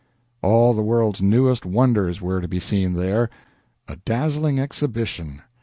All 0.41 0.73
the 0.73 0.81
world's 0.81 1.21
newest 1.21 1.63
wonders 1.63 2.19
were 2.23 2.41
to 2.41 2.47
be 2.47 2.59
seen 2.59 2.93
there 2.95 3.29
a 3.87 3.97
dazzling 3.97 4.57
exhibition. 4.59 5.43